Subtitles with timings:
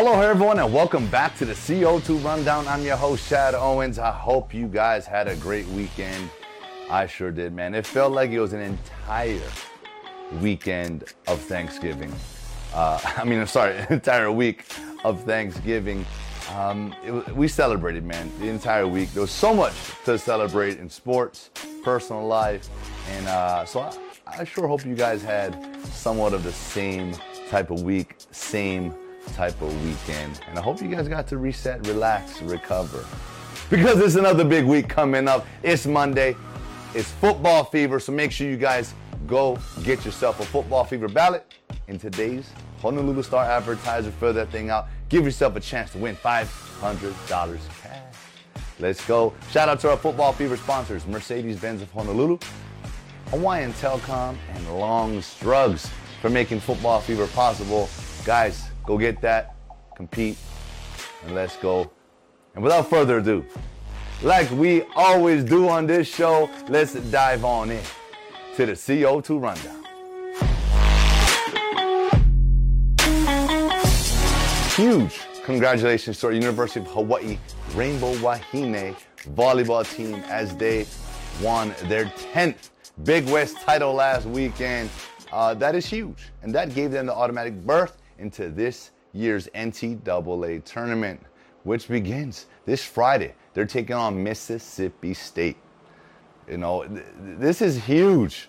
[0.00, 2.68] Hello, everyone, and welcome back to the CO2 Rundown.
[2.68, 3.98] I'm your host, Chad Owens.
[3.98, 6.30] I hope you guys had a great weekend.
[6.88, 7.74] I sure did, man.
[7.74, 9.42] It felt like it was an entire
[10.40, 12.14] weekend of Thanksgiving.
[12.72, 14.66] Uh, I mean, I'm sorry, entire week
[15.02, 16.06] of Thanksgiving.
[16.54, 19.12] Um, it, we celebrated, man, the entire week.
[19.14, 21.50] There was so much to celebrate in sports,
[21.82, 22.68] personal life,
[23.08, 23.92] and uh, so I,
[24.28, 27.14] I sure hope you guys had somewhat of the same
[27.50, 28.94] type of week, same
[29.34, 30.40] type of weekend.
[30.48, 33.04] And I hope you guys got to reset, relax, recover.
[33.70, 35.46] Because it's another big week coming up.
[35.62, 36.36] It's Monday.
[36.94, 38.00] It's football fever.
[38.00, 38.94] So make sure you guys
[39.26, 41.44] go get yourself a football fever ballot
[41.88, 42.50] in today's
[42.80, 44.10] Honolulu Star advertiser.
[44.12, 44.86] Fill that thing out.
[45.08, 48.02] Give yourself a chance to win $500 cash.
[48.78, 49.34] Let's go.
[49.50, 52.38] Shout out to our football fever sponsors, Mercedes-Benz of Honolulu,
[53.30, 55.90] Hawaiian Telcom, and Long's Drugs
[56.22, 57.88] for making football fever possible.
[58.24, 59.54] Guys, Go get that,
[59.94, 60.38] compete,
[61.26, 61.90] and let's go.
[62.54, 63.44] And without further ado,
[64.22, 67.82] like we always do on this show, let's dive on in
[68.56, 69.84] to the CO2 rundown.
[74.74, 77.36] Huge congratulations to our University of Hawaii
[77.74, 78.96] Rainbow Wahine
[79.34, 80.86] volleyball team as they
[81.42, 82.70] won their 10th
[83.04, 84.88] Big West title last weekend.
[85.30, 90.64] Uh, that is huge, and that gave them the automatic berth into this year's NCAA
[90.64, 91.20] tournament,
[91.64, 93.34] which begins this Friday.
[93.54, 95.56] They're taking on Mississippi State.
[96.48, 97.04] You know, th-
[97.38, 98.48] this is huge,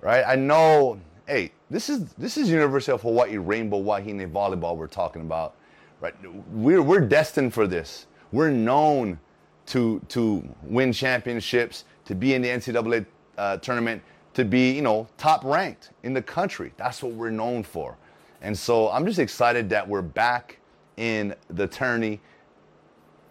[0.00, 0.24] right?
[0.26, 1.00] I know.
[1.26, 5.54] Hey, this is this is University of Hawaii Rainbow Wahine volleyball we're talking about,
[6.00, 6.14] right?
[6.50, 8.06] We're we're destined for this.
[8.32, 9.18] We're known
[9.66, 13.06] to to win championships, to be in the NCAA
[13.38, 14.02] uh, tournament,
[14.34, 16.72] to be you know top ranked in the country.
[16.76, 17.96] That's what we're known for.
[18.42, 20.58] And so I'm just excited that we're back
[20.96, 22.20] in the tourney.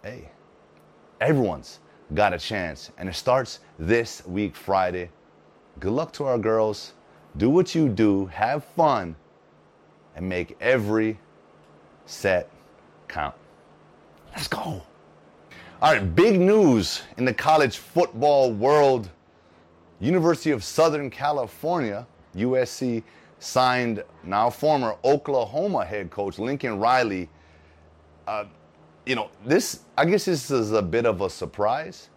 [0.02, 0.30] Hey,
[1.20, 1.80] everyone's
[2.14, 2.90] got a chance.
[2.96, 5.10] And it starts this week, Friday.
[5.80, 6.94] Good luck to our girls.
[7.36, 9.14] Do what you do, have fun,
[10.16, 11.18] and make every
[12.06, 12.48] set
[13.08, 13.34] count.
[14.32, 14.82] Let's go.
[15.82, 19.10] All right, big news in the college football world.
[20.00, 23.02] University of Southern California, USC,
[23.42, 27.28] signed now former Oklahoma head coach Lincoln Riley.
[28.26, 28.44] Uh,
[29.04, 32.08] you know, this, I guess this is a bit of a surprise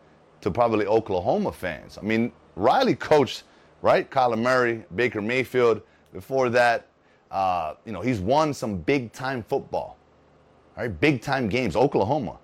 [0.41, 1.97] to probably Oklahoma fans.
[1.97, 3.44] I mean, Riley coached,
[3.81, 4.09] right?
[4.09, 5.81] Kyler Murray, Baker Mayfield.
[6.13, 6.88] Before that,
[7.31, 9.97] uh, you know, he's won some big time football,
[10.78, 10.88] right?
[10.88, 11.75] Big time games.
[11.75, 12.38] Oklahoma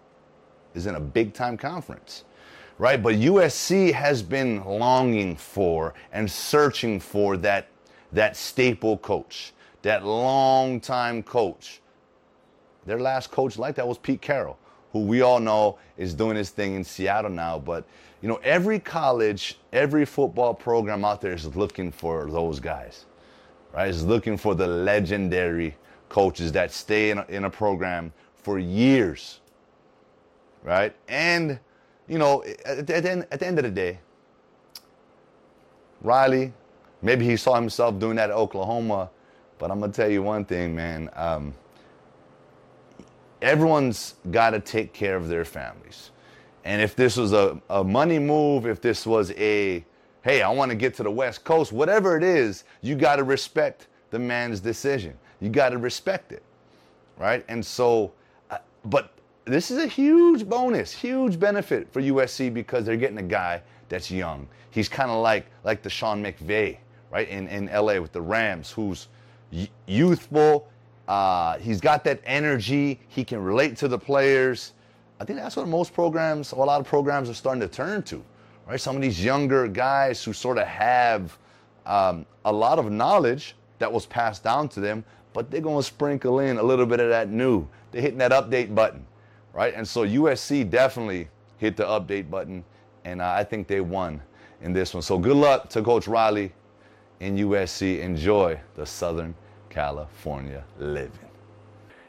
[0.74, 2.24] is in a big time conference,
[2.80, 3.02] right?
[3.02, 7.68] But USC has been longing for and searching for that
[8.14, 11.82] that staple coach, that long-time coach.
[12.86, 14.58] Their last coach like that was Pete Carroll,
[14.92, 17.60] who we all know is doing his thing in Seattle now.
[17.60, 17.86] But
[18.22, 23.06] you know, every college, every football program out there is looking for those guys,
[23.74, 23.90] right?
[23.90, 25.76] Is looking for the legendary
[26.10, 29.40] coaches that stay in a, in a program for years,
[30.64, 30.96] right?
[31.08, 31.60] And
[32.08, 34.00] you know, at the, end, at the end of the day,
[36.02, 36.52] Riley,
[37.02, 39.10] Maybe he saw himself doing that at Oklahoma,
[39.58, 41.10] but I'm gonna tell you one thing, man.
[41.16, 41.54] Um,
[43.42, 46.12] everyone's got to take care of their families,
[46.64, 49.84] and if this was a, a money move, if this was a
[50.24, 53.24] hey, I want to get to the West Coast, whatever it is, you got to
[53.24, 55.18] respect the man's decision.
[55.40, 56.44] You got to respect it,
[57.18, 57.44] right?
[57.48, 58.12] And so,
[58.52, 59.14] uh, but
[59.46, 64.12] this is a huge bonus, huge benefit for USC because they're getting a guy that's
[64.12, 64.48] young.
[64.70, 66.78] He's kind of like like the Sean McVay
[67.12, 69.08] right, in, in LA with the Rams, who's
[69.86, 70.68] youthful.
[71.08, 73.00] Uh, he's got that energy.
[73.10, 74.74] He can relate to the players.
[75.20, 78.02] I think that's what most programs, or a lot of programs, are starting to turn
[78.04, 78.24] to,
[78.68, 78.80] right?
[78.80, 81.38] Some of these younger guys who sort of have
[81.86, 85.04] um, a lot of knowledge that was passed down to them,
[85.34, 87.68] but they're going to sprinkle in a little bit of that new.
[87.92, 89.06] They're hitting that update button,
[89.54, 89.74] right?
[89.76, 91.28] And so USC definitely
[91.58, 92.64] hit the update button,
[93.06, 94.22] and I think they won
[94.62, 95.04] in this one.
[95.04, 96.52] So good luck to Coach Riley
[97.22, 99.36] in USC enjoy the Southern
[99.70, 101.30] California living.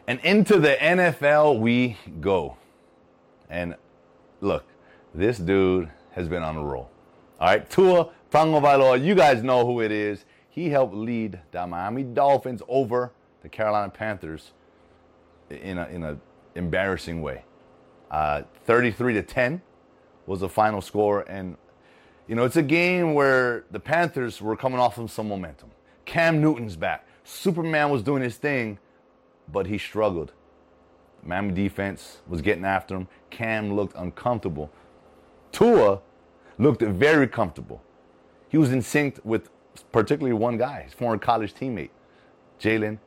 [0.09, 2.57] And into the NFL we go.
[3.51, 3.77] And
[4.41, 4.65] look,
[5.15, 6.91] this dude has been on a roll.
[7.39, 10.25] All right, Tua Tagovailoa, you guys know who it is.
[10.49, 13.13] He helped lead the Miami Dolphins over
[13.43, 14.53] the Carolina Panthers
[15.51, 16.17] in a in a
[16.55, 17.45] embarrassing way.
[18.11, 19.63] Uh, 33 to 10
[20.27, 21.57] was the final score, and
[22.33, 25.71] you know, it's a game where the Panthers were coming off of some momentum.
[26.07, 27.07] Cam Newton's back.
[27.25, 28.79] Superman was doing his thing,
[29.53, 30.33] but he struggled
[31.23, 33.09] Miami defense was getting after him.
[33.29, 34.71] Cam looked uncomfortable.
[35.53, 36.01] Tua
[36.57, 37.83] looked very comfortable.
[38.49, 39.51] He was in sync with
[39.93, 41.91] particularly one guy, his former college teammate,
[42.59, 42.99] Jaylen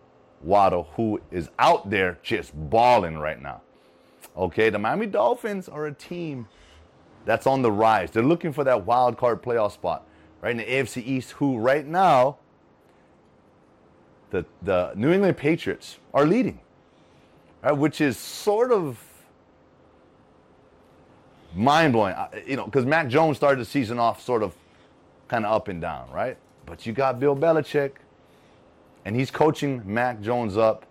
[0.44, 3.64] Waddle, who is out there just balling right now.
[4.38, 6.48] Okay, the Miami Dolphins are a team
[7.26, 8.12] that's on the rise.
[8.12, 10.08] They're looking for that wild card playoff spot,
[10.42, 12.38] right in the AFC East, who right now
[14.30, 16.60] the the New England Patriots are leading,
[17.64, 19.00] right, which is sort of
[21.56, 22.16] mind blowing.
[22.46, 24.54] You know, because Mac Jones started the season off sort of
[25.28, 26.38] kind of up and down, right?
[26.66, 27.94] But you got Bill Belichick,
[29.06, 30.86] and he's coaching Mac Jones up,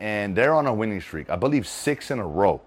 [0.00, 1.30] and they're on a winning streak.
[1.30, 2.60] I believe six in a row,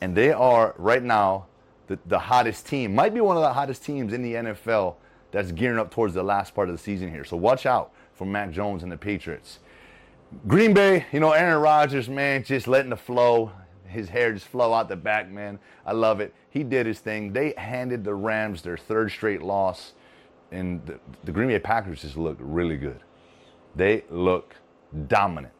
[0.00, 1.46] and they are right now
[1.88, 2.94] the, the hottest team.
[2.94, 4.94] Might be one of the hottest teams in the NFL
[5.30, 7.24] that's gearing up towards the last part of the season here.
[7.24, 9.58] So watch out for Mac Jones and the Patriots.
[10.46, 13.50] Green Bay, you know, Aaron Rodgers, man, just letting the flow,
[13.86, 15.58] his hair just flow out the back, man.
[15.86, 16.34] I love it.
[16.50, 17.32] He did his thing.
[17.32, 19.94] They handed the Rams their third straight loss,
[20.52, 23.00] and the, the Green Bay Packers just look really good.
[23.74, 24.54] They look
[25.06, 25.52] dominant.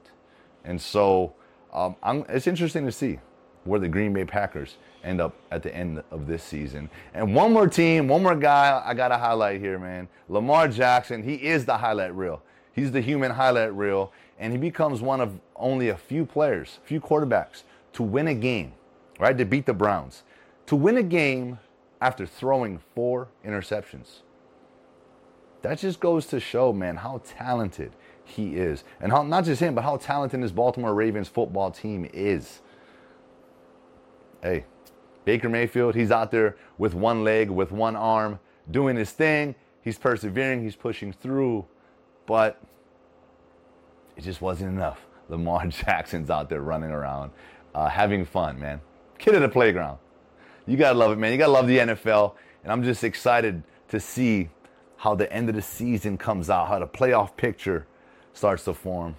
[0.65, 1.35] And so
[1.73, 1.97] um,
[2.29, 3.21] it's interesting to see
[3.65, 6.91] where the Green Bay Packers end up at the end of this season.
[7.15, 10.09] And one more team, one more guy I got to highlight here, man.
[10.29, 12.43] Lamar Jackson, he is the highlight reel.
[12.73, 17.00] He's the human highlight reel, and he becomes one of only a few players, few
[17.00, 17.62] quarterbacks
[17.95, 18.73] to win a game,
[19.19, 19.37] right?
[19.37, 20.23] To beat the Browns.
[20.67, 21.59] To win a game
[22.00, 24.21] after throwing four interceptions.
[25.62, 27.93] That just goes to show, man, how talented
[28.25, 28.85] he is.
[29.00, 32.61] And how not just him, but how talented this Baltimore Ravens football team is.
[34.43, 34.67] Hey,
[35.29, 38.41] Baker Mayfield, he's out there with one leg, with one arm,
[38.71, 39.55] doing his thing.
[39.83, 41.67] He's persevering, he's pushing through,
[42.25, 42.59] but
[44.17, 45.07] it just wasn't enough.
[45.29, 47.31] Lamar Jackson's out there running around,
[47.75, 48.81] uh, having fun, man.
[49.19, 49.99] Kid at the playground.
[50.67, 51.31] You gotta love it, man.
[51.33, 52.33] You gotta love the NFL,
[52.63, 54.49] and I'm just excited to see
[54.97, 57.87] how the end of the season comes out, how the playoff picture
[58.33, 59.15] starts to form.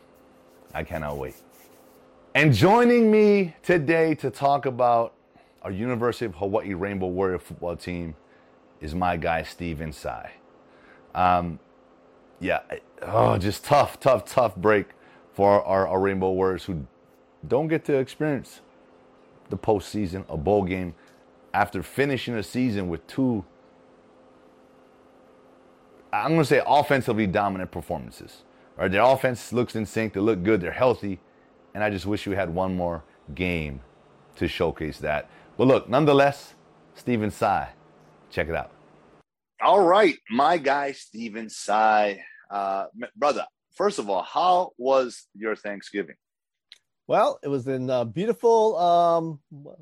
[0.74, 1.36] I cannot wait.
[2.34, 5.14] And joining me today to talk about
[5.62, 8.16] our University of Hawaii Rainbow Warrior football team
[8.82, 10.32] is my guy, Stephen Tsai.
[11.14, 11.60] Um,
[12.40, 12.62] yeah,
[13.02, 14.88] oh, just tough, tough, tough break
[15.34, 16.86] for our, our Rainbow Warriors who
[17.48, 18.62] don't get to experience
[19.50, 20.96] the postseason, a bowl game,
[21.54, 23.44] after finishing a season with two,
[26.14, 28.44] I'm going to say offensively dominant performances.
[28.78, 31.20] Right, their offense looks in sync, they look good, they're healthy,
[31.74, 33.04] and I just wish we had one more
[33.36, 33.82] game
[34.38, 35.30] to showcase that.
[35.60, 36.54] But look, nonetheless,
[36.96, 37.68] Stephen Tsai,
[38.30, 38.72] check it out.
[39.62, 42.86] All right, my guy Stephen Tsai, uh,
[43.18, 43.46] brother.
[43.76, 46.16] First of all, how was your Thanksgiving?
[47.08, 48.78] Well, it was in uh, beautiful.
[48.78, 49.42] Um,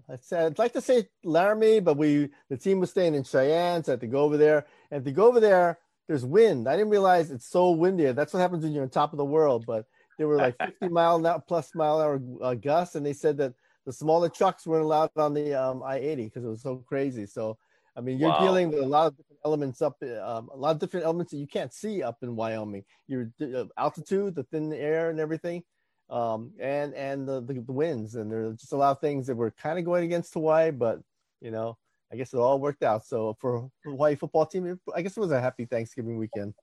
[0.09, 3.83] I said I'd like to say Laramie, but we the team was staying in Cheyenne,
[3.83, 4.65] so I had to go over there.
[4.89, 5.77] And to go over there,
[6.07, 6.67] there's wind.
[6.67, 8.11] I didn't realize it's so windy.
[8.13, 9.65] That's what happens when you're on top of the world.
[9.67, 9.85] But
[10.17, 13.13] there were like 50 mile an hour plus mile an hour uh, gusts, and they
[13.13, 13.53] said that
[13.87, 17.25] the smaller trucks weren't allowed on the um, I-80 because it was so crazy.
[17.25, 17.57] So,
[17.95, 18.41] I mean, you're wow.
[18.41, 21.37] dealing with a lot of different elements up, um, a lot of different elements that
[21.37, 22.83] you can't see up in Wyoming.
[23.07, 25.63] Your uh, altitude, the thin air, and everything,
[26.09, 29.35] um, and and the, the, the winds, and there's just a lot of things that
[29.35, 30.99] were kind of going against Hawaii, but
[31.39, 31.77] you know,
[32.11, 33.05] I guess it all worked out.
[33.05, 36.53] So for Hawaii football team, I guess it was a happy Thanksgiving weekend.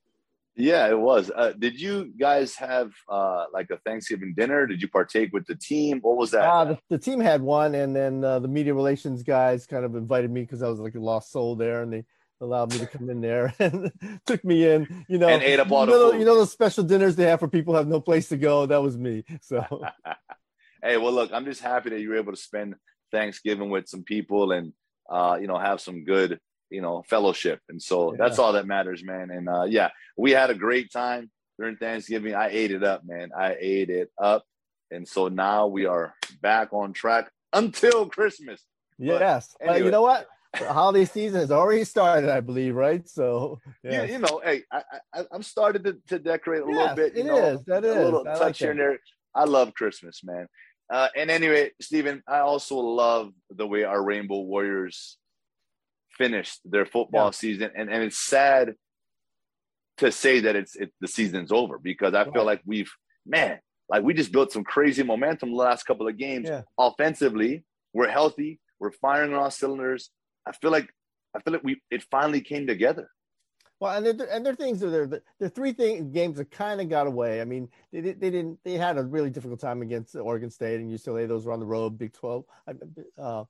[0.56, 1.32] Yeah, it was.
[1.34, 4.66] Uh, did you guys have uh, like a Thanksgiving dinner?
[4.66, 5.98] Did you partake with the team?
[6.00, 6.44] What was that?
[6.44, 9.96] Uh, the, the team had one, and then uh, the media relations guys kind of
[9.96, 12.04] invited me because I was like a lost soul there, and they
[12.40, 13.90] allowed me to come in there and
[14.26, 15.04] took me in.
[15.08, 17.24] You know, and ate up all you know, the you know those special dinners they
[17.24, 18.66] have for people who have no place to go.
[18.66, 19.24] That was me.
[19.40, 19.84] So,
[20.84, 22.76] hey, well, look, I'm just happy that you were able to spend
[23.10, 24.72] Thanksgiving with some people and
[25.10, 26.38] uh, you know have some good
[26.70, 27.60] you know fellowship.
[27.68, 28.18] And so yeah.
[28.18, 29.30] that's all that matters man.
[29.30, 32.34] And uh, yeah we had a great time during thanksgiving.
[32.34, 33.30] I ate it up man.
[33.36, 34.44] I ate it up.
[34.90, 38.62] And so now we are back on track until christmas.
[38.98, 39.54] Yes.
[39.60, 39.84] Anyway.
[39.84, 40.26] you know what?
[40.58, 43.08] The holiday season has already started i believe right?
[43.08, 46.96] So yeah, you know hey i i i'm started to, to decorate a yes, little
[46.96, 47.64] bit it know, is.
[47.64, 48.98] That is a little I touch like here and there.
[49.34, 50.46] I love christmas man.
[50.90, 55.16] Uh, and anyway, Stephen, I also love the way our Rainbow Warriors
[56.16, 57.30] finished their football yeah.
[57.30, 58.74] season, and and it's sad
[59.98, 62.90] to say that it's it, the season's over because I feel like we've
[63.26, 66.62] man like we just built some crazy momentum the last couple of games yeah.
[66.78, 67.64] offensively.
[67.92, 68.60] We're healthy.
[68.80, 70.10] We're firing on all cylinders.
[70.46, 70.88] I feel like
[71.34, 73.08] I feel like we it finally came together.
[73.80, 76.88] Well, and there and there are things that are three thing, games that kind of
[76.88, 77.40] got away.
[77.40, 80.90] I mean, they they didn't they had a really difficult time against Oregon State and
[80.90, 81.28] UCLA.
[81.28, 82.44] Those were on the road, Big Twelve,
[83.18, 83.44] uh,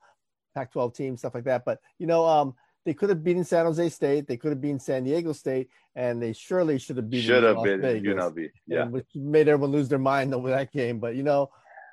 [0.55, 1.65] Pac-12 teams, stuff like that.
[1.65, 4.79] But you know, um, they could have beaten San Jose State, they could have beaten
[4.79, 9.07] San Diego State, and they surely should have beaten should have been UNLV, yeah, which
[9.15, 10.99] made everyone lose their mind over that game.
[10.99, 11.51] But you know,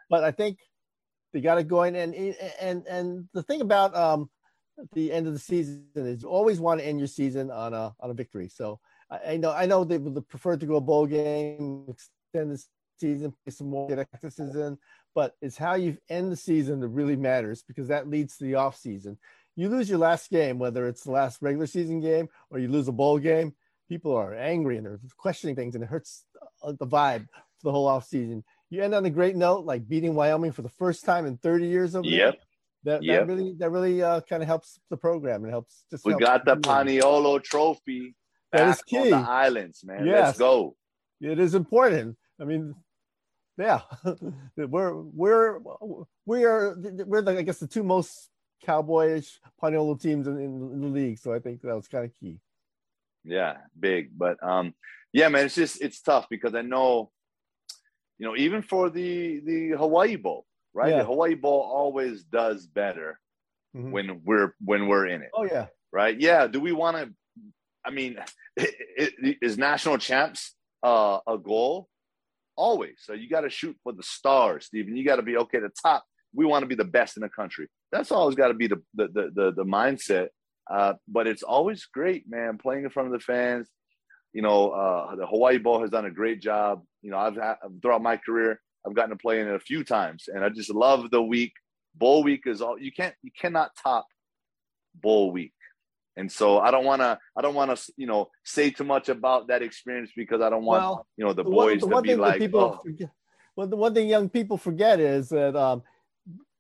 [0.10, 0.60] but I think
[1.34, 2.13] they got it going, and
[2.60, 4.30] and and the thing about um
[4.94, 7.94] the end of the season is you always want to end your season on a
[8.00, 8.50] on a victory.
[8.50, 12.51] So I, I know I know they would prefer to go a bowl game, extend
[12.51, 12.63] the
[13.00, 14.77] season, play some more practices in,
[15.13, 18.56] but it's how you end the season that really matters because that leads to the
[18.56, 19.18] off season.
[19.56, 22.88] You lose your last game, whether it's the last regular season game or you lose
[22.88, 23.53] a bowl game,
[23.89, 26.25] people are angry and they're questioning things, and it hurts
[26.63, 27.27] uh, the vibe
[27.58, 28.44] for the whole off season.
[28.70, 31.68] You end on a great note, like beating Wyoming for the first time in 30
[31.68, 32.34] years over yep.
[32.34, 32.41] there
[32.84, 33.22] that, yep.
[33.22, 35.84] that really that really uh, kind of helps the program and helps.
[35.91, 38.15] Just we helps got the Paniolo Trophy.
[38.51, 39.10] That is key.
[39.10, 40.06] the islands, man.
[40.06, 40.27] Yes.
[40.27, 40.75] Let's go.
[41.22, 42.18] It is important.
[42.39, 42.75] I mean,
[43.62, 43.82] yeah,
[44.58, 45.60] we're we're
[46.25, 48.30] we are we're the, I guess the two most
[48.65, 51.20] cowboyish Paniolo teams in, in, the league.
[51.20, 52.39] So I think that was kind of key.
[53.24, 54.74] Yeah, big, but um,
[55.13, 57.12] yeah, man, it's just it's tough because I know,
[58.18, 60.91] you know, even for the the Hawaii Bowl, right?
[60.91, 61.00] Yeah.
[61.00, 63.20] The Hawaii Bowl always does better
[63.75, 63.91] mm-hmm.
[63.91, 65.30] when we're when we're in it.
[65.34, 65.68] Oh yeah.
[65.91, 66.20] Right?
[66.20, 66.48] Yeah.
[66.48, 67.13] Do we want to?
[67.86, 68.18] I mean,
[68.58, 71.89] is national champs uh, a goal?
[72.62, 72.98] Always.
[73.00, 74.96] So you got to shoot for the stars, Stephen.
[74.96, 75.58] You got to be okay.
[75.58, 76.06] The top.
[76.32, 77.68] We want to be the best in the country.
[77.91, 80.27] That's always got to be the the the the, the mindset.
[80.70, 83.68] Uh, but it's always great, man, playing in front of the fans.
[84.32, 86.84] You know, uh, the Hawaii Bowl has done a great job.
[87.01, 89.84] You know, I've had, throughout my career, I've gotten to play in it a few
[89.84, 91.53] times, and I just love the week.
[91.96, 94.06] Bowl week is all you can't you cannot top
[94.94, 95.53] bowl week,
[96.18, 99.10] and so I don't want to I don't want to you know say too much
[99.10, 102.01] about that experience because I don't want well, you know the, boys one, the to
[102.01, 102.39] be like.
[102.39, 102.82] People oh.
[102.84, 103.10] forget,
[103.56, 105.84] well, the one thing young people forget is that um,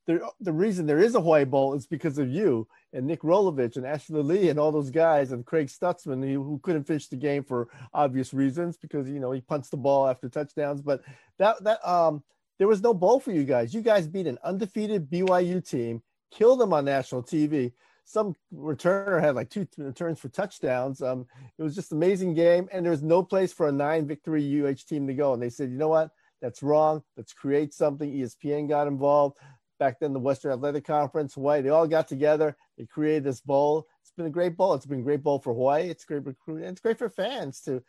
[0.07, 3.77] the the reason there is a Hawaii Bowl is because of you and Nick Rolovich
[3.77, 7.43] and Ashley Lelie and all those guys and Craig Stutzmann who couldn't finish the game
[7.43, 10.81] for obvious reasons because you know he punched the ball after touchdowns.
[10.81, 11.01] But
[11.39, 12.23] that that um
[12.57, 13.73] there was no bowl for you guys.
[13.73, 17.73] You guys beat an undefeated BYU team, killed them on national TV.
[18.03, 21.01] Some returner had like two returns for touchdowns.
[21.01, 21.25] Um,
[21.57, 24.87] it was just amazing game, and there was no place for a nine victory UH
[24.87, 25.33] team to go.
[25.33, 26.09] And they said, you know what?
[26.41, 27.03] That's wrong.
[27.15, 28.11] Let's create something.
[28.11, 29.37] ESPN got involved
[29.81, 31.61] back then the Western Athletic Conference, Hawaii.
[31.61, 32.55] They all got together.
[32.77, 33.87] They created this bowl.
[34.01, 34.75] It's been a great bowl.
[34.75, 35.89] It's been a great bowl for Hawaii.
[35.89, 36.69] It's great recruiting.
[36.69, 37.81] It's great for fans to,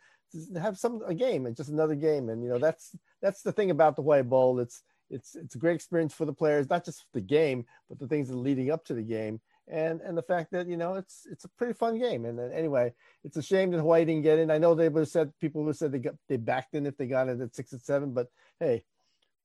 [0.53, 2.29] to have some a game and just another game.
[2.29, 4.59] And you know that's that's the thing about the Hawaii Bowl.
[4.59, 8.07] It's it's it's a great experience for the players, not just the game, but the
[8.07, 9.39] things that are leading up to the game.
[9.69, 12.25] And and the fact that you know it's it's a pretty fun game.
[12.25, 12.93] And anyway,
[13.23, 14.51] it's a shame that Hawaii didn't get in.
[14.51, 16.85] I know they would have said people would have said they got they backed in
[16.85, 18.27] if they got it at six and seven, but
[18.59, 18.83] hey,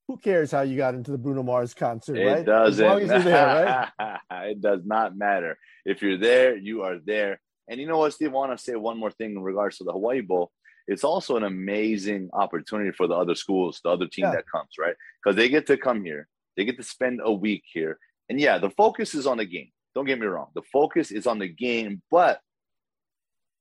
[0.08, 2.44] who cares how you got into the Bruno Mars concert, it right?
[2.44, 2.84] Doesn't.
[2.84, 4.20] As long as you're there, right?
[4.50, 5.56] it does not matter.
[5.84, 7.40] If you're there, you are there.
[7.68, 8.30] And you know what, Steve?
[8.30, 10.50] I want to say one more thing in regards to the Hawaii Bowl.
[10.86, 14.32] It's also an amazing opportunity for the other schools, the other team yeah.
[14.32, 14.94] that comes, right?
[15.22, 17.98] Because they get to come here, they get to spend a week here.
[18.30, 19.70] And yeah, the focus is on the game.
[19.98, 20.46] Don't get me wrong.
[20.54, 22.38] The focus is on the game, but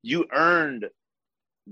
[0.03, 0.85] you earned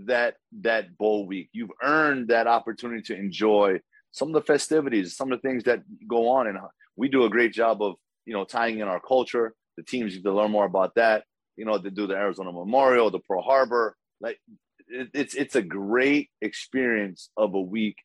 [0.05, 1.49] that that bowl week.
[1.53, 3.79] You've earned that opportunity to enjoy
[4.11, 6.57] some of the festivities, some of the things that go on, and
[6.95, 9.53] we do a great job of you know tying in our culture.
[9.77, 11.25] The teams need to learn more about that.
[11.57, 14.39] You know, to do the Arizona Memorial, the Pearl Harbor, like
[14.87, 17.97] it, it's it's a great experience of a week,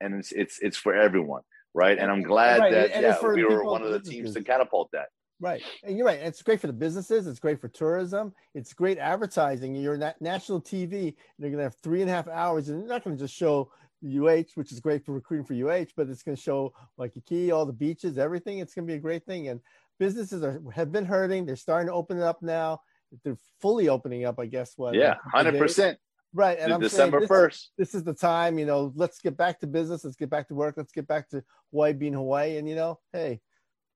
[0.00, 1.42] and it's it's it's for everyone,
[1.74, 1.98] right?
[1.98, 2.70] And I'm glad right.
[2.72, 5.08] that and yeah, we were one of the teams to catapult that.
[5.40, 5.62] Right.
[5.82, 6.20] And you're right.
[6.20, 7.26] It's great for the businesses.
[7.26, 8.32] It's great for tourism.
[8.54, 9.74] It's great advertising.
[9.74, 11.08] You're na- national TV.
[11.08, 13.22] And you're going to have three and a half hours, and you're not going to
[13.22, 13.70] just show
[14.04, 17.66] UH, which is great for recruiting for UH, but it's going to show Waikiki, all
[17.66, 18.58] the beaches, everything.
[18.58, 19.48] It's going to be a great thing.
[19.48, 19.60] And
[19.98, 21.46] businesses are have been hurting.
[21.46, 22.80] They're starting to open it up now.
[23.24, 24.72] They're fully opening up, I guess.
[24.76, 24.94] What?
[24.94, 25.98] Yeah, hundred percent.
[26.34, 27.72] Right, and I'm December first.
[27.76, 28.58] This, this, is the time.
[28.58, 30.02] You know, let's get back to business.
[30.02, 30.76] Let's get back to work.
[30.78, 32.56] Let's get back to Hawaii being Hawaii.
[32.56, 33.40] And you know, hey,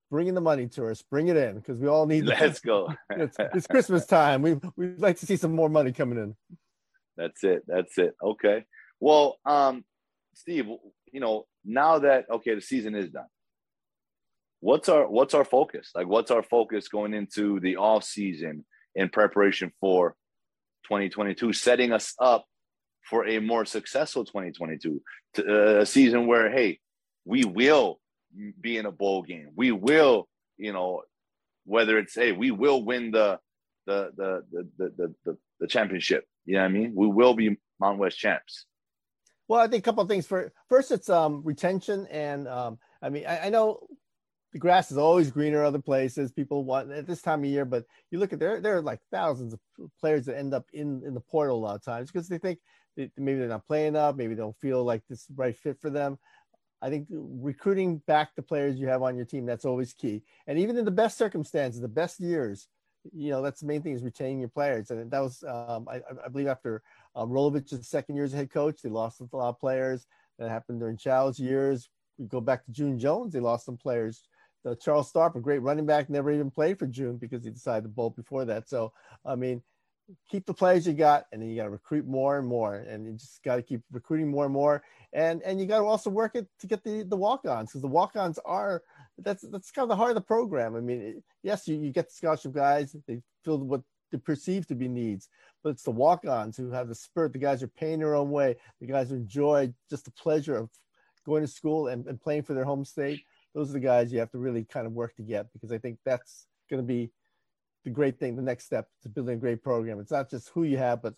[0.09, 1.01] bring in the money to us.
[1.01, 2.25] Bring it in because we all need.
[2.25, 2.93] Let's go.
[3.11, 4.41] it's, it's Christmas time.
[4.41, 6.35] We we'd like to see some more money coming in.
[7.15, 7.63] That's it.
[7.67, 8.15] That's it.
[8.23, 8.65] Okay.
[8.99, 9.83] Well, um,
[10.33, 10.67] Steve,
[11.11, 13.25] you know, now that okay, the season is done.
[14.59, 15.91] What's our what's our focus?
[15.93, 20.15] Like what's our focus going into the off season in preparation for
[20.85, 22.45] 2022, setting us up
[23.07, 25.01] for a more successful 2022,
[25.35, 26.79] to, uh, a season where hey,
[27.25, 27.99] we will
[28.61, 29.49] be in a bowl game.
[29.55, 31.03] We will, you know,
[31.65, 33.39] whether it's hey, we will win the
[33.85, 36.25] the the the the the, the championship.
[36.45, 36.93] You know what I mean?
[36.95, 38.65] We will be Mountain West champs.
[39.47, 40.27] Well, I think a couple of things.
[40.27, 43.87] For first, it's um, retention, and um, I mean, I, I, know
[44.51, 46.31] the grass is always greener other places.
[46.31, 48.99] People want at this time of year, but you look at there, there are like
[49.11, 49.59] thousands of
[49.99, 52.59] players that end up in in the portal a lot of times because they think
[52.97, 56.17] maybe they're not playing up, maybe they don't feel like this right fit for them.
[56.81, 60.23] I think recruiting back the players you have on your team that's always key.
[60.45, 62.67] And even in the best circumstances, the best years,
[63.13, 64.91] you know that's the main thing is retaining your players.
[64.91, 66.83] And that was, um, I, I, believe, after
[67.15, 70.05] um, Rolovich's second year as head coach, they lost a lot of players.
[70.39, 71.89] That happened during Chow's years.
[72.17, 74.23] We go back to June Jones, they lost some players.
[74.63, 77.83] The Charles Starp, a great running back, never even played for June because he decided
[77.83, 78.67] to bolt before that.
[78.67, 78.91] So,
[79.25, 79.61] I mean,
[80.29, 83.05] keep the players you got, and then you got to recruit more and more, and
[83.05, 84.83] you just got to keep recruiting more and more,
[85.13, 87.87] and and you got to also work it to get the the walk-ons because the
[87.87, 88.83] walk-ons are
[89.19, 90.75] that's that's kind of the heart of the program.
[90.75, 94.75] I mean, yes, you, you get the scholarship guys, they fill what they perceive to
[94.75, 95.27] be needs,
[95.63, 97.33] but it's the walk-ons who have the spirit.
[97.33, 98.55] The guys are paying their own way.
[98.79, 100.69] The guys who enjoy just the pleasure of
[101.25, 103.21] going to school and, and playing for their home state.
[103.53, 105.77] Those are the guys you have to really kind of work to get because I
[105.77, 107.11] think that's going to be
[107.87, 110.01] the great thing, the next step to building a great program.
[110.01, 111.13] It's not just who you have, but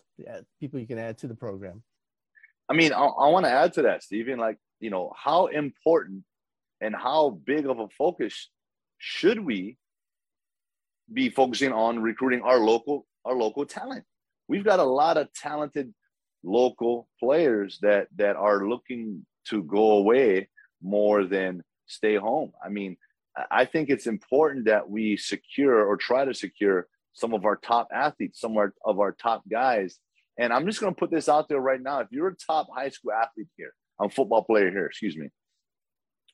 [0.60, 1.82] people you can add to the program.
[2.68, 4.38] I mean, I, I want to add to that, Stephen.
[4.38, 6.22] Like, you know, how important
[6.80, 8.50] and how big of a focus
[8.98, 9.78] should we
[11.12, 14.04] be focusing on recruiting our local our local talent?
[14.46, 15.92] We've got a lot of talented
[16.44, 20.48] local players that that are looking to go away
[20.80, 22.52] more than stay home.
[22.64, 22.96] I mean,
[23.50, 27.88] I think it's important that we secure or try to secure some of our top
[27.92, 29.98] athletes, some of our top guys.
[30.38, 32.00] And I'm just going to put this out there right now.
[32.00, 35.28] If you're a top high school athlete here, I'm a football player here, excuse me,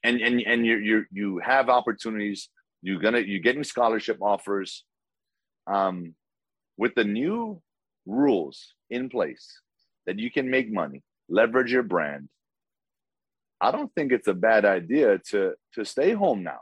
[0.04, 2.48] and and and you you you have opportunities.
[2.82, 4.84] You're gonna you're getting scholarship offers.
[5.66, 6.14] Um,
[6.78, 7.60] with the new
[8.04, 9.60] rules in place
[10.06, 12.28] that you can make money, leverage your brand.
[13.60, 16.60] I don't think it's a bad idea to to stay home now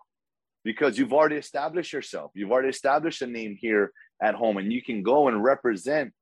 [0.64, 2.32] because you've already established yourself.
[2.34, 6.12] You've already established a name here at home, and you can go and represent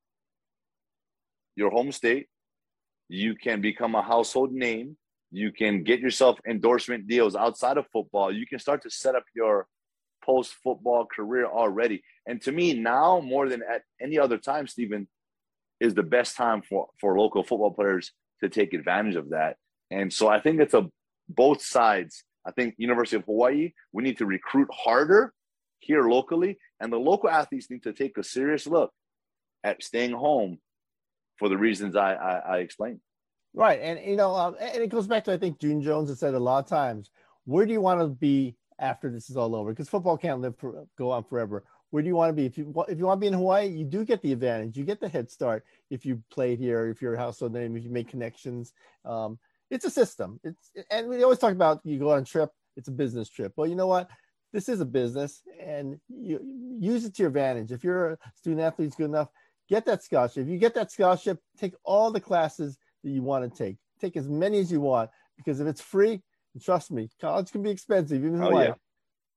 [1.55, 2.27] your home state.
[3.09, 4.97] You can become a household name.
[5.31, 8.33] You can get yourself endorsement deals outside of football.
[8.33, 9.67] You can start to set up your
[10.25, 12.03] post football career already.
[12.27, 15.09] And to me, now more than at any other time, Stephen,
[15.81, 19.57] is the best time for, for local football players to take advantage of that.
[19.91, 20.89] And so I think it's a
[21.29, 25.33] both sides I think University of Hawaii, we need to recruit harder
[25.79, 28.93] here locally, and the local athletes need to take a serious look
[29.65, 30.59] at staying home
[31.39, 33.01] for the reasons I, I, I explained.
[33.55, 36.21] Right, and you know, um, and it goes back to I think June Jones has
[36.21, 37.11] said a lot of times.
[37.45, 39.71] Where do you want to be after this is all over?
[39.71, 41.65] Because football can't live for, go on forever.
[41.91, 42.47] Where do you want to be?
[42.47, 44.79] If you if you want to be in Hawaii, you do get the advantage.
[44.79, 47.85] You get the head start if you played here, if you're a household name, if
[47.85, 48.73] you make connections.
[49.05, 49.39] Um,
[49.73, 50.39] it's a system.
[50.45, 52.51] It's and we always talk about you go on a trip.
[52.77, 53.55] It's a business trip.
[53.57, 54.09] Well, you know what?
[54.53, 56.39] This is a business, and you
[56.79, 57.73] use it to your advantage.
[57.73, 59.29] If you're a student athlete, good enough,
[59.71, 60.45] get that scholarship.
[60.45, 63.79] If you get that scholarship, take all the classes that you want to take.
[63.99, 65.09] Take as many as you want
[65.39, 66.21] because if it's free,
[66.63, 68.23] trust me, college can be expensive.
[68.23, 68.75] Even oh, yeah.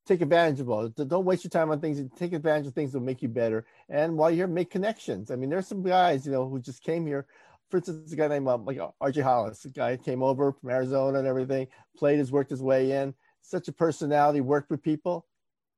[0.06, 0.90] take advantage of all.
[0.90, 2.02] Don't waste your time on things.
[2.18, 3.66] Take advantage of things that will make you better.
[3.88, 5.32] And while you're here, make connections.
[5.32, 7.26] I mean, there's some guys, you know, who just came here
[7.70, 11.20] for instance, a guy named um, like RJ Hollis, a guy came over from Arizona
[11.20, 13.14] and everything, played his, worked his way in.
[13.42, 15.26] Such a personality, worked with people.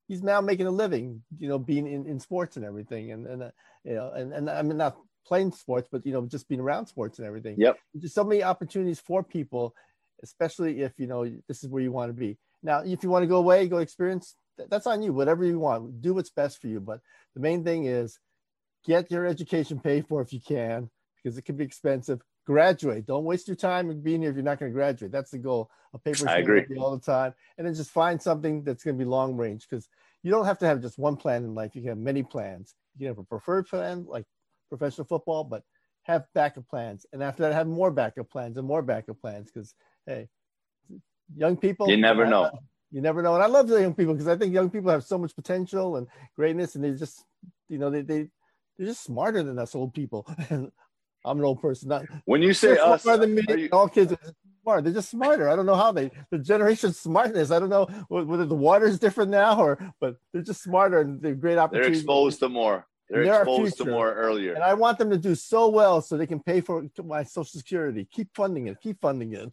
[0.08, 3.12] He's now making a living, you know, being in, in sports and everything.
[3.12, 3.52] And, and uh,
[3.84, 6.88] you know, and, and I mean, not playing sports, but, you know, just being around
[6.88, 7.56] sports and everything.
[7.58, 7.78] Yep.
[7.94, 9.76] There's so many opportunities for people,
[10.24, 12.38] especially if, you know, this is where you want to be.
[12.64, 14.36] Now, if you want to go away, go experience,
[14.70, 16.02] that's on you, whatever you want.
[16.02, 16.80] Do what's best for you.
[16.80, 17.02] But
[17.34, 18.18] the main thing is
[18.86, 20.90] get your education paid for if you can
[21.28, 22.22] because it can be expensive.
[22.46, 23.06] Graduate.
[23.06, 25.12] Don't waste your time being here if you're not going to graduate.
[25.12, 25.70] That's the goal.
[25.94, 29.04] A paper I agree all the time, and then just find something that's going to
[29.04, 29.90] be long range because
[30.24, 31.76] you don't have to have just one plan in life.
[31.76, 32.76] You can have many plans.
[32.96, 34.26] You can have a preferred plan like
[34.70, 35.64] professional football, but
[36.04, 39.74] have backup plans, and after that, have more backup plans and more backup plans because
[40.06, 40.30] hey,
[41.36, 41.90] young people.
[41.90, 42.50] You never know.
[42.92, 45.04] You never know, and I love the young people because I think young people have
[45.04, 47.26] so much potential and greatness, and they just,
[47.68, 48.30] you know, they they
[48.78, 50.26] they're just smarter than us old people.
[51.26, 51.90] I'm an old person.
[51.90, 53.70] Not, when you say us, you...
[53.72, 54.20] all kids are
[54.64, 54.84] smart.
[54.84, 55.50] They're just smarter.
[55.50, 57.52] I don't know how they the generation smartness.
[57.52, 61.22] I don't know whether the water is different now or, but they're just smarter and
[61.22, 62.00] they're great opportunities.
[62.00, 62.86] They're exposed to more.
[63.10, 64.54] They're, they're exposed to more earlier.
[64.54, 67.60] And I want them to do so well so they can pay for my social
[67.60, 68.08] security.
[68.12, 68.78] Keep funding it.
[68.82, 69.52] Keep funding it.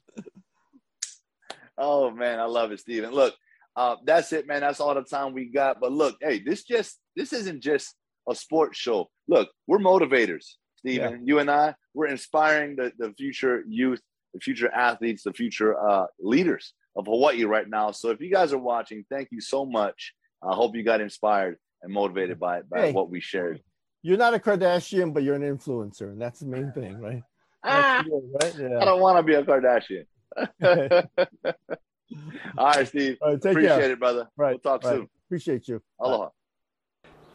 [1.79, 3.13] oh man, I love it, Stephen.
[3.13, 3.35] Look,
[3.77, 4.61] uh, that's it, man.
[4.61, 5.81] That's all the time we got.
[5.81, 7.95] But look, hey, this just this isn't just
[8.29, 9.09] a sports show.
[9.29, 11.13] Look, we're motivators, Stephen.
[11.13, 11.19] Yeah.
[11.25, 14.01] You and I, we're inspiring the, the future youth,
[14.35, 17.91] the future athletes, the future uh, leaders of Hawaii right now.
[17.91, 20.13] So if you guys are watching, thank you so much.
[20.43, 23.63] I hope you got inspired and motivated by, by hey, what we shared.
[24.03, 27.23] You're not a Kardashian, but you're an influencer, and that's the main thing, right?
[27.67, 28.05] Ah,
[28.43, 28.55] right?
[28.59, 28.79] Yeah.
[28.79, 30.05] I don't want to be a Kardashian.
[32.59, 33.17] All right, Steve.
[33.23, 33.93] All right, Appreciate care.
[33.93, 34.29] it, brother.
[34.37, 34.51] Right.
[34.51, 34.97] We'll talk right.
[34.97, 35.09] soon.
[35.29, 35.81] Appreciate you.
[35.99, 36.29] Aloha.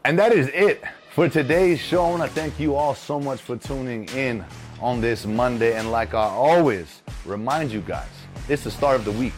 [0.04, 2.06] And that is it for today's show.
[2.06, 4.44] I want to thank you all so much for tuning in
[4.80, 5.76] on this Monday.
[5.76, 8.08] And like I always remind you guys,
[8.48, 9.34] it's the start of the week.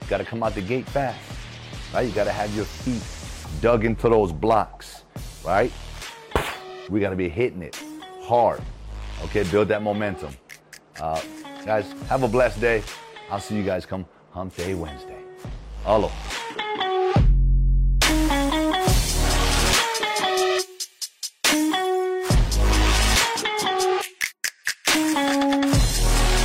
[0.00, 1.20] You got to come out the gate fast,
[1.94, 2.06] right?
[2.06, 3.02] You got to have your feet
[3.60, 5.04] dug into those blocks,
[5.44, 5.70] right?
[6.90, 7.80] We got to be hitting it
[8.22, 8.62] hard.
[9.22, 10.34] Okay, build that momentum.
[11.00, 11.20] Uh,
[11.64, 12.82] guys, have a blessed day.
[13.30, 15.22] I'll see you guys come Hump Day Wednesday.
[15.86, 16.33] Aloha.